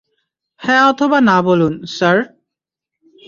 হ্যাঁ 0.61 0.83
অথবা 0.89 1.17
না 1.21 1.37
বলুন, 1.41 1.73
স্যার? 1.87 2.17